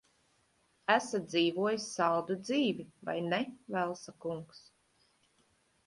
Esat 0.93 1.27
dzīvojis 1.33 1.85
saldu 1.99 2.39
dzīvi, 2.47 2.89
vai 3.11 3.17
ne, 3.29 3.43
Velsa 3.77 4.19
kungs? 4.27 4.69